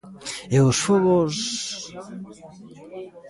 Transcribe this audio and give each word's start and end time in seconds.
E 0.57 0.57
os 0.69 0.77
fogos... 0.85 1.35